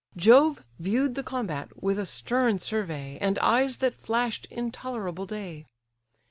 [0.17, 5.67] Jove view'd the combat with a stern survey, And eyes that flash'd intolerable day.